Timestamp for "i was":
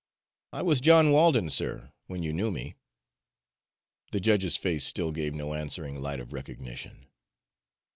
0.51-0.81